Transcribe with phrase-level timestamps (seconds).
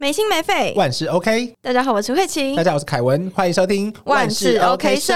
[0.00, 0.72] 没心没肺。
[0.76, 2.62] 万事 OK，大家好，我是慧琴大。
[2.62, 5.12] 家好，我是凯文，欢迎收听万事 OK 社。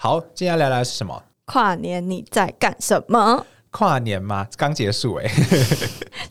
[0.00, 1.22] 好，今天要聊聊的是什么？
[1.44, 3.46] 跨年你在干什么？
[3.70, 4.48] 跨年吗？
[4.56, 5.30] 刚结束哎、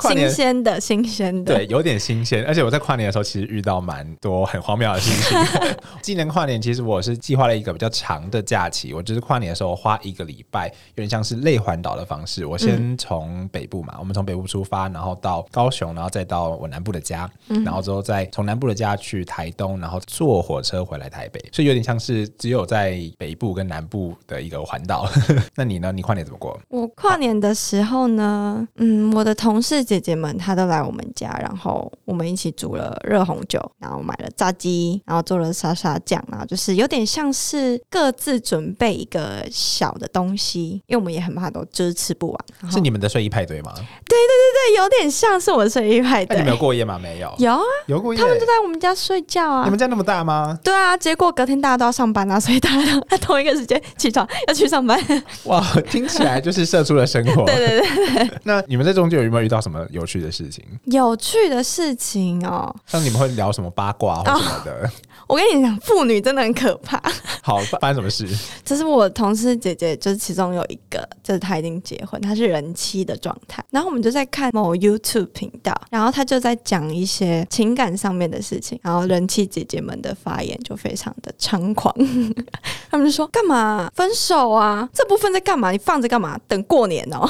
[0.01, 1.53] 跨新鲜的，新鲜的。
[1.53, 5.37] 对，有点新鲜，而且我在跨年的时候其实遇到蛮多很荒谬的事情。
[6.01, 12.45] 今年跨年其实我是计划了一个比较长的假期，我就是跨年的时候花一个礼拜，有点像是内环岛的方式。
[12.45, 25.07] 我先从北部嘛，我们从北部出发，然后到高雄，然后再到我南部的家，然后之后再从南部的家去台东，然后坐火车回来台北，所以有点像是只有在北部跟南部的一个环岛。
[25.55, 25.91] 那你呢？
[25.91, 26.59] 你跨年怎么过？
[26.69, 42.39] 我跨年的时候呢，嗯，我的同事姐姐们她都来我们家，然后我们一起煮了热红酒，然后买了炸鸡，然后做了沙沙酱，然后就是有点像是各自准备一个小的东西，因为我们也很怕都就是吃不完。
[42.71, 43.73] 是你们的睡衣派对吗？
[43.75, 46.45] 对对对对，有点像是我的睡衣派对那你。
[46.47, 46.97] 们有过夜吗？
[46.97, 48.19] 没有，有啊，有过夜。
[48.21, 49.69] 他们就在我们家睡觉啊你。
[49.69, 50.57] 们家那么大吗？
[50.63, 54.97] 对啊，结果隔天大家都要上班啊，所以大家都在同一个时间起床要去上班。
[55.43, 57.43] 哇，听起来就是社畜的生活。
[57.51, 60.63] 对对对，那你们在中间有没有遇到什么有趣的事情？
[60.85, 64.89] 有趣的事情哦，像你们会聊什么八卦或什么的？
[65.27, 67.01] 我跟你讲，妇女真的很可怕。
[67.41, 68.27] 好，发发生什么事？
[68.65, 73.63] 这是我同事姐姐，就是其中有一个，就是她已经结婚，她是人妻的状态。
[73.69, 81.95] 然后我们就在看某 YouTube 频道，然后她就在讲一些情感上面的事情，然后人妻姐姐们的发言就非常的猖狂，
[82.91, 84.89] 他们就说干嘛分手啊？
[84.93, 85.71] 这部分在干嘛？
[85.71, 86.37] 你放着干嘛？
[86.47, 87.29] 等过年哦。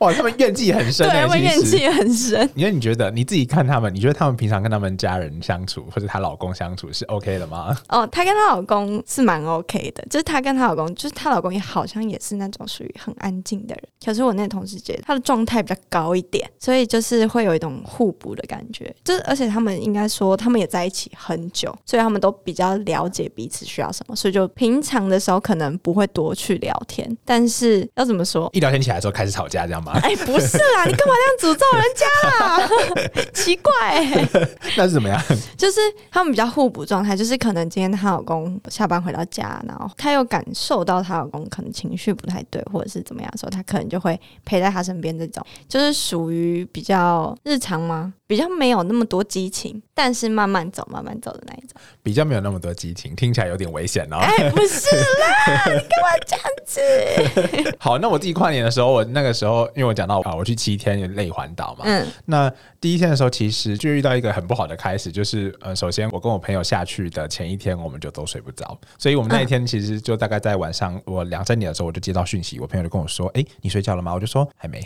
[0.00, 2.48] 哇，他们怨气很深、对，欸，他们怨气很深。
[2.56, 7.76] 因为你觉得你自己看他们，你觉得他们平常跟他们家人相处，或者她老公相处是 OK 的吗？
[7.88, 13.84] 哦，她跟她老公是蛮 OK 的，就是她跟她老公，就是她老公也好像也是那种属于很安静的人。
[14.04, 18.94] 可是我那同事觉得，她的状态比较高一点，所以就是会有一种互补的感觉。
[19.04, 28.48] 就是而且他们应该说，他们也在一起很久，所以他们都比较了解彼此需要什么，所以就平常的时候可能不会多去聊天，但是要怎么说？
[28.52, 29.92] 一聊天起来之后开始吵架，这样吗？
[30.02, 32.06] 哎，不是啦，你干嘛这样诅咒人家
[32.44, 33.30] 啊？
[33.34, 33.72] 奇怪、
[34.76, 35.22] 那是怎么样？
[35.56, 35.78] 就是
[36.10, 45.10] 他们比较互补状态，就是可能今天她老公下班回到家，然后她又感受到她老公可能情绪不太对，或者是怎么样的时候，她可能就会陪在他身边。
[45.10, 48.14] 这种 就是属于比较日常吗？
[48.26, 51.70] 比较没有那么多激情，但是慢慢走、慢慢走的那一种。
[52.00, 54.18] 比较没有那么多激情，听起来有点危险哦。
[54.18, 57.74] 哎、不是啦，你干嘛这样子？
[57.80, 62.06] 好，那我自己跨年的时候，我那个时候因为我讲到啊，我去七天累环岛嘛，嗯。
[62.26, 74.80] 那第一天的时候，其实就遇到一个很不好的开始，就是呃，首先我跟我朋友下去的前一天，我们就都睡不着，所以我们那一天其实就大概在晚上我两三点的时候，我就接到讯息，我朋友就跟我说：“哎、你睡觉了吗？”我就说还没，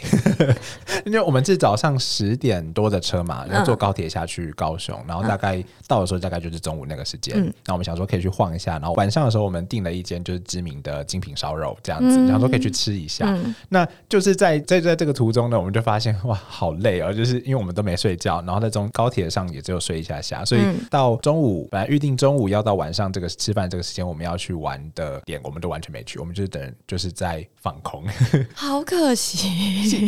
[1.04, 7.52] 因为我们是早上十点多的车嘛，然后坐高铁下去高雄，然后大概到的时候大概就是中午那个时间，嗯。
[7.66, 28.04] 那我们想说可以去晃一下，然后晚上的时候我们订了一间就是知名的精品烧肉这样子，嗯想说可以去吃一下，嗯那就是在在在这个途中呢，我们就发现哇，好累哦，就是因为我们都没睡觉，然后在中高铁上也只有睡一下下，所以嗯到中午本来预定中午要到晚上这个吃饭这个时间我们要去玩的点，我们都完全没去，我们就是等就是在放空。
[28.54, 29.48] 好可惜。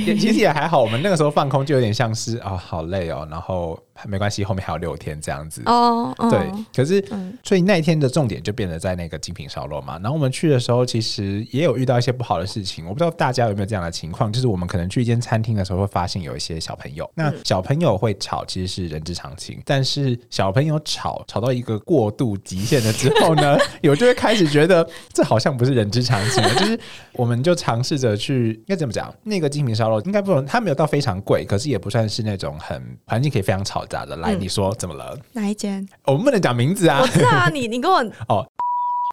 [0.04, 5.62] 也其实也还好，我们那个时候放空就有点像是啊、好累哦，然后没关系，后面还有六天这样子。
[5.66, 9.94] 哦，哦对，可是、嗯所以那一天的重点就变得在那个精品烧肉嘛。
[9.98, 12.84] 然后我们去的时候，其实也有遇到一些不好的事情。
[12.86, 17.08] 我不知道大家有没有这样的情况，就是我们可能去一间餐厅的时候，会发现有一些小朋友。
[17.14, 19.60] 那小朋友会吵，其实是人之常情。
[19.64, 26.54] 但是小朋友吵吵到一个过度极限了之后呢， 有就会开始觉得这好像不是人之常情了。
[26.54, 26.78] 就是
[27.12, 29.14] 我们就尝试着去，应该怎么讲？
[29.22, 34.16] 那个精品烧肉应该不能，它没有到非常贵，可是也不算是那种很环境可以非常嘈杂的。
[34.16, 35.16] 来，嗯你说怎么了？
[35.32, 35.86] 哪一间？
[36.04, 37.06] 我们不能讲名字啊我。
[37.06, 37.98] 知道啊，你 你跟我
[38.28, 38.46] 哦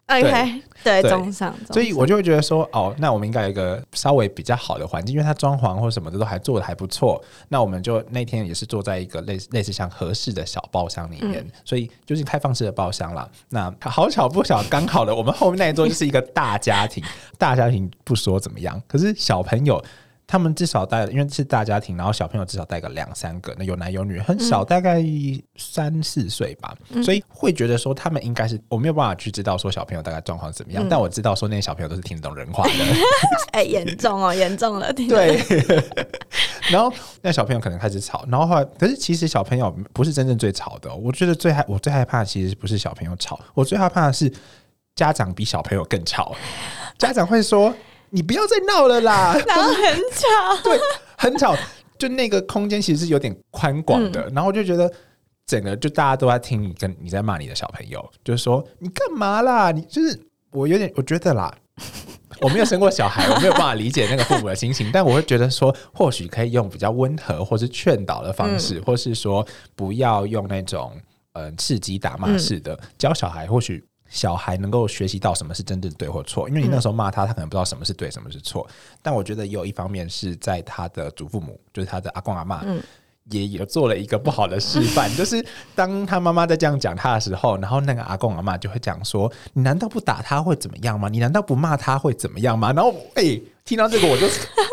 [0.06, 7.18] OK，对，对中上，所以我就会觉得说，哦，那我们应该有一个稍微比较好的环境，因为它装潢或什么的都还做的还不错。
[7.48, 13.26] 那我们就那天也是坐在一个类似类似像合适的小包厢里面，所以就是开放式的包厢了。
[13.48, 17.02] 那好巧不巧，刚好的我们后面那一桌就是一个大家庭，
[17.38, 19.82] 大家庭不说怎么样，可是小朋友。
[20.26, 25.04] 他们至少带，因为是大家庭，然后小朋友至少带个两三个，那有男有女，很少，大概
[25.56, 32.70] 三四岁吧，所以会觉得说他们应该是我没有办法去知道说小朋友大概状况怎么样，但我知道说那些小朋友都是听得懂人话的，
[33.52, 35.42] 哎，严重哦，严重了，听对。
[36.70, 36.90] 然后
[37.20, 44.32] 那小朋友可能开始吵，然后后来，可是其实小朋友不是真正最吵的哦、我觉得最害我最害怕的其实不是小朋友吵，我最害怕的是
[44.94, 46.34] 家长比小朋友更吵，
[46.96, 47.74] 家长会说
[48.14, 50.78] ：“你不要再闹了啦！” 然后很吵，对，
[51.18, 51.56] 很吵。
[51.98, 54.92] 就那个空间其实是有点宽广的，然后我就觉得
[55.46, 59.70] 整个就大家都在听你跟你在骂你的小朋友，就是说你干嘛啦？
[59.70, 60.18] 你就是
[60.50, 61.52] 我有点我觉得啦，
[62.40, 69.46] 我没有生过小孩，我没有办法理解那个父母的心情，但我会觉得说，或许可以用比较温和或是劝导的方式，或是说
[69.76, 70.92] 不要用那种
[71.34, 73.82] 嗯刺激打骂式的教小孩，或许。
[74.14, 78.64] 小孩能够学习到什么是真正对或错，因为你那时候骂他，他可能不知道什么是对，什么是错。
[79.02, 82.64] 但我觉得也有一方面是在他的祖父母，就是他的阿公阿妈，
[83.24, 85.44] 也有做了一个不好的示范， 就是
[85.74, 91.08] 当他妈妈在这样讲他的时候，然后那个阿公阿妈就会讲说：“你难道不打他会怎么样吗？
[91.08, 93.40] 你难道不骂他会怎么样吗？”然后，哎。
[93.64, 94.26] 听到这个，我就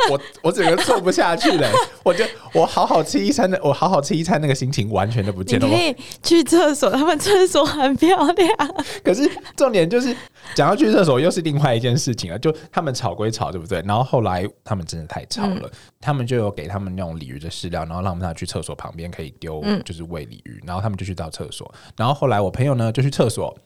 [0.09, 1.71] 我 我整个做不下去了。
[2.03, 5.65] 我就我好好吃一餐的，我好好吃一餐那个心情完全都不见了。
[5.65, 8.49] 可以去厕所，他们厕所很漂亮。
[9.01, 10.13] 可是重点就是
[10.55, 12.37] 讲到去厕所，又是另外一件事情了。
[12.37, 13.81] 就他们吵归吵，对不对？
[13.85, 15.71] 然后后来他们真的太吵了，
[16.01, 20.61] 他们就有给他们那种鲤鱼的饲料，然后让他们去厕所旁边可以丢，就是喂鲤鱼。
[20.65, 21.73] 然后他们就去到厕所。
[21.95, 23.57] 然后后来我朋友呢就去厕所。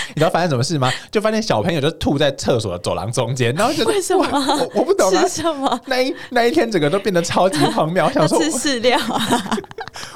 [0.14, 0.90] 你知道发生什么事吗？
[1.10, 4.24] 就发现小朋友就吐在厕所的走廊中间，然后就为什么？
[4.30, 5.80] 我我不懂啊，什么？
[5.86, 8.04] 那一那一天整个都变得超级荒谬。
[8.04, 8.98] 我想说是饲料，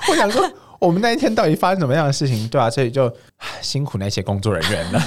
[0.08, 0.50] 我想说。
[0.82, 3.08] 我们那一天到底发生什么样的事情，对啊，所以就
[3.60, 5.00] 辛苦那些工作人员了。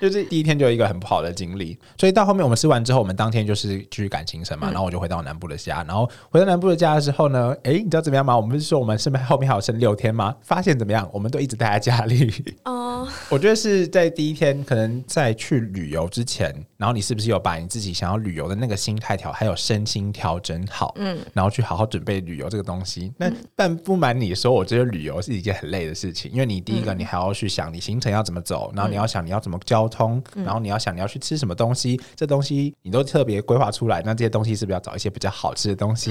[0.00, 8.36] 就是第一天就有一个很不好的经历，所以到后面我们吃完之后，我们当天就是继续赶行程嘛，然后我就回到南部的家，然后回到南部的家的时候呢，哎，你知道怎么样吗？
[8.36, 10.34] 我们不是说我们是后面还有剩六天吗？
[10.42, 11.08] 发现怎么样？
[11.12, 12.54] 我们都一直待在家里。
[12.66, 23.10] 哦， 我觉得是在第一天，可能在去旅游之前，然后你是不是有把你自己想要旅游的那个心态调，还有身心调整好，嗯，然后去好好准备旅游这个东西。
[23.16, 24.34] 那但不瞒你。
[24.34, 36.10] 说，我觉得旅游是一件很累的事情，因为你第一个，你还要去想你行程要怎么走，然后你要想你要怎么交通，然后你要想你要去吃什么东西，这东西你都特别规划出来，那这些东西是不是要找一些比较好吃的东西？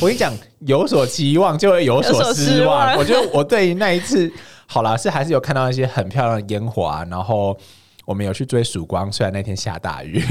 [0.00, 2.96] 我跟你讲，有所期望就会 有所失望。
[2.96, 4.32] 我觉得我对那一次，
[4.66, 7.56] 好了，是还是有看到一些很漂亮的烟花，然后
[8.04, 10.22] 我们有去追曙光，虽然那天下大雨，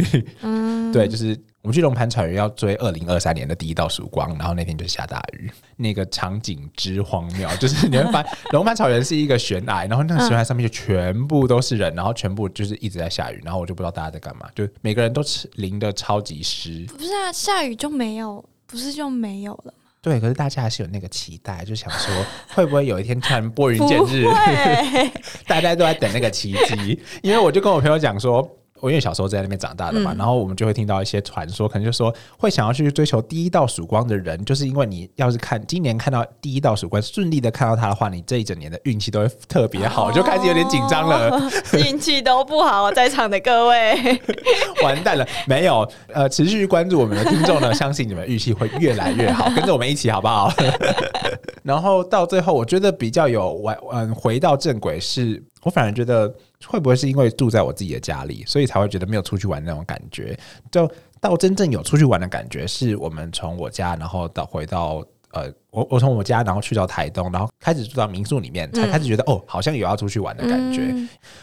[0.42, 1.38] 嗯， 对，就是。
[1.62, 15.22] 我们去龙盘草原要追二零二三年的第一道曙光，然后那天就下大雨，那个场景之荒谬，就是你会发现 龙盘草原是一个悬崖，然后那个悬崖上面就全部都是人，然后全部就是一直在下雨，然后我就不知道大家在干嘛，就每个人都
[15.54, 16.84] 淋的超级湿。
[16.88, 19.74] 不是啊，下雨就没有，不是就没有了吗？
[20.02, 22.12] 对，可是大家还是有那个期待，就想说
[22.56, 24.26] 会不会有一天突然拨云见日？
[25.46, 28.58] 大家都在等那个奇迹，因为我就跟我朋友讲说。
[28.82, 41.40] 我因为小时候在那边长大的嘛，然后我们就会听到一些传说，可能就说会想要去追求第一道曙光的人，就是因为你要是看今年看到第一道曙光顺利的看到它的话，你这一整年的运气都会特别好，就开始有点紧张了。
[41.86, 44.20] 运气都不好，在场的各位，
[44.84, 45.28] 完蛋了！
[45.46, 50.52] 没有，呃，持续关注我们的听众呢，相信你们运气会越来越好，跟着我们一起好不好？
[51.62, 55.44] 然后到最后，我觉得比较有完，嗯，回到正轨是。
[55.64, 56.34] 我反而觉得
[56.66, 60.38] 会不会是因为住在我自己的家里，所以才会觉得没有出去玩那种感觉。
[60.72, 65.06] 就到真正有出去玩的感觉，是我们从我家，然后到回到。
[65.34, 70.94] 呃，我我从我家，然后去到台东，然后开始住到民宿里面，才开始觉得哦，好像有要出去玩的感觉。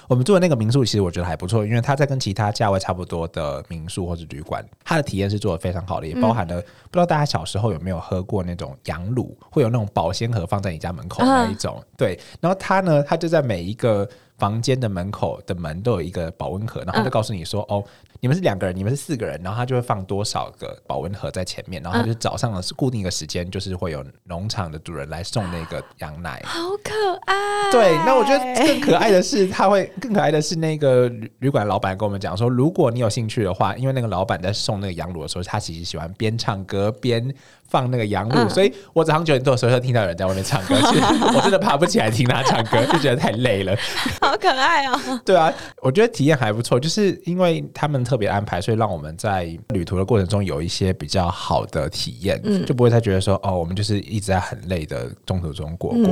[0.07, 11.83] 我们住的那个民宿其实我觉得还不错，因为它在跟其他价位差不多的民宿或者旅馆，它的体验是做的非常好的，也包含了不知道大家小时候有没有喝过那种羊乳，会有那种保鲜盒放在你家门口那一种。
[11.97, 17.83] 对，然后它呢，它就在每一个房间的门口的门都有一个保温盒，然后就告诉你说哦。
[18.21, 26.93] 你们是两个人，你们是四个人，然后他就会放多少个保温盒在前面，然后就早上的是固定一个时间，就是会有农场的主人来送那个羊奶，好可
[27.27, 27.71] 爱。
[27.71, 37.33] 对，那我觉得更可爱的是，他会更可爱的是那个旅旅馆老板跟我们讲说，如果你有兴趣的话，因为那个老板在送那个羊乳的时候，他其实喜欢边唱歌边。
[37.69, 41.03] 放那个羊乳，所以我早上九点多的时候就听到有人在外面唱歌， 其实
[41.35, 43.77] 我真的爬不起来听他唱歌，就觉得太累了。
[44.21, 45.21] 好可爱哦！
[45.25, 56.09] 对啊，我觉得体验还不错，就是因为他们特别安排，所以让我们在旅途的过程中有一些比较好的体验，就不会再觉得说哦，我们就是一直在很累的中途中过过，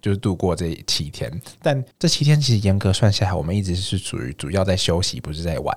[0.00, 1.32] 就是度过这七天。
[1.62, 5.74] 但这七天其实严格算下来，我们一直是属于主要在休息，不是在玩。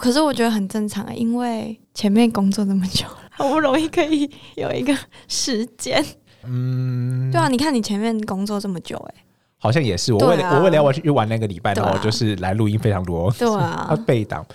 [0.00, 6.00] 可是我觉得很正常啊，因为前面工作那么久了， 好不容易可以有一个时间。
[6.44, 9.14] 嗯，对啊，你看你前面工作这么久，哎，
[9.58, 10.12] 好像也是。
[10.12, 14.46] 我为了我为了要去玩那个礼拜，然后就是来录音非常多，对啊， 背档。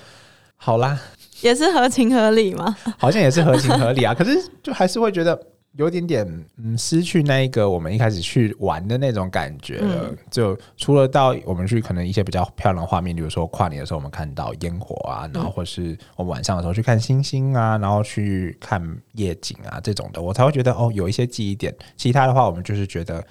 [0.56, 0.98] 好啦，
[1.42, 2.74] 也是合情合理嘛？
[2.98, 4.14] 好像也是合情合理啊。
[4.14, 5.38] 可是就还是会觉得
[5.76, 6.26] 有点点
[6.58, 10.08] 嗯失去那一个我们一开始去玩的那种感觉了。
[10.10, 18.82] 嗯就除了到我们去可能一些比较漂亮的画面，比如说跨年的时候我们看到烟火啊，然后或是我们晚上的时候去看星星啊，然后去看
[19.14, 21.74] 夜景啊这种的，我才会觉得哦有一些记忆点。
[21.98, 23.24] 其他的话，我们就是觉得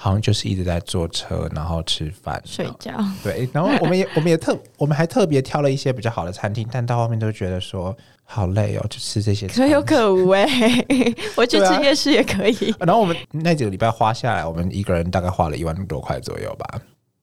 [0.00, 2.92] 好像就是一直在坐车，然后吃饭、睡觉。
[3.20, 10.46] 对，然后我们也我们也特我们还特别挑了一些比较好的餐厅，但到后面都觉得说好累哦，就吃这些可有可无哎、
[11.36, 12.72] 我去吃夜市也可以。
[12.78, 16.80] 然后我们那几个礼拜花下来，我们一个人大概花了一万多块左右吧。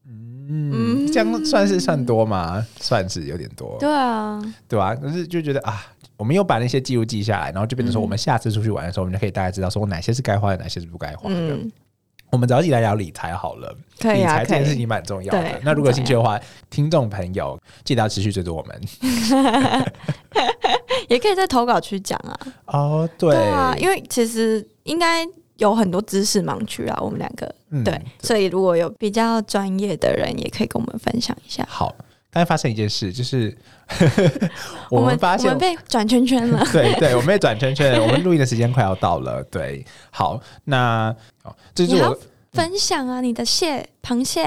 [0.08, 2.64] 嗯，这样算是算多吗？
[2.82, 5.82] 算是有点多，对啊，对吧、可是就觉得啊，
[6.18, 11.36] 我们又把那些记录记下来，然后就变成说，嗯我们下次出去玩的时候，我们就可以大概知道说我哪些是该花的，哪些是不该花的。
[11.36, 11.72] 嗯，
[12.36, 14.46] 我们早起来聊理财好了，理可以啊，可以。
[14.46, 15.62] 财这件事情蛮重要的。
[15.64, 16.38] 那如果有兴趣的话，
[16.70, 18.82] 听众朋友记得要持续追着我们。
[21.08, 22.38] 也可以在投稿区讲啊。
[22.66, 25.26] 哦，对，啊，因为其实应该
[25.56, 31.66] 有很多知识盲区啊，我们两个、嗯对，所以如果有比较专业的人，也可以跟我们分享一下。
[31.70, 31.96] 好。
[32.36, 33.58] 刚才发生一件事，就是
[34.92, 36.68] 我们们发现我们被转圈圈了。
[36.70, 39.42] 对对，我们被转圈圈了， 我们录音的时间快要到了。
[39.44, 42.20] 对，好，那哦，这是我
[42.52, 44.42] 分享啊，你的蟹，螃蟹。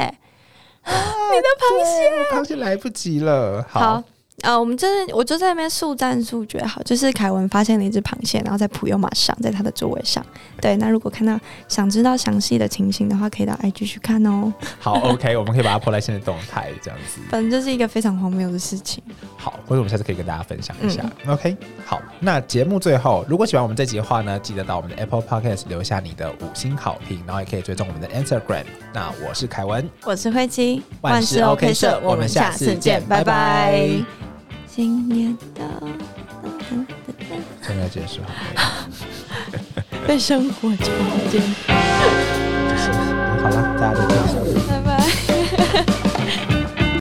[0.85, 3.67] 你的螃蟹，螃蟹来不及了。
[3.67, 4.05] 好，好，
[4.43, 10.25] 呃，我们就是我就在那边速战速决，好，就是凯文发现了一只螃蟹，然后在普悠马上，在他的座位上。
[10.61, 14.53] 对，那如果看到想知道详细的情形的话，可以到 IG 去看哦。
[14.79, 17.21] 好，OK，我们可以把它破在现在动态这样子。
[17.29, 19.03] 反正这是一个非常荒谬的事情。
[19.37, 21.05] 好，或者我们下次可以跟大家分享一下。
[21.27, 28.65] OK，好，那节目最后，如果喜欢我们这集的话呢，记得到我们的 Apple Podcast 留下你的五星好评，然后也可以追踪我们的 Instagram。
[28.95, 34.38] 那我是凯文，我是慧琪，万事 OK 社我们下次见拜拜
[34.79, 35.65] 新年到，
[37.67, 38.21] 现 在结束
[38.55, 38.87] 好
[40.07, 40.85] 被生活囚
[41.29, 41.43] 禁。
[43.43, 44.69] 好了，大家再见。
[44.69, 44.78] 拜